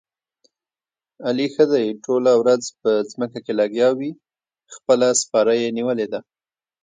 [1.27, 4.11] علي ښه دې ټوله ورځ په ځمکه کې لګیاوي،
[4.75, 6.19] خپله سپاره یې نیولې ده.